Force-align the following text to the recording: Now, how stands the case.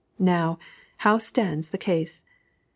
Now, 0.17 0.57
how 0.97 1.19
stands 1.19 1.69
the 1.69 1.77
case. 1.77 2.23